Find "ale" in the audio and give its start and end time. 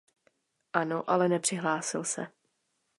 1.09-1.27